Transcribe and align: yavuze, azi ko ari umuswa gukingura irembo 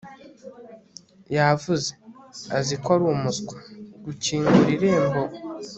yavuze, 1.35 1.89
azi 2.57 2.75
ko 2.83 2.87
ari 2.95 3.03
umuswa 3.13 3.57
gukingura 4.03 4.69
irembo 4.75 5.21